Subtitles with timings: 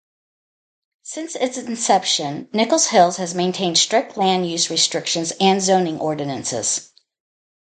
[1.03, 6.91] Since its inception, Nichols Hills has maintained strict land use restrictions and zoning ordinances.